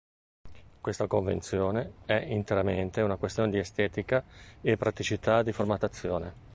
[0.81, 4.23] Questa convenzione è interamente una questione di estetica
[4.59, 6.33] e praticità di formattazione.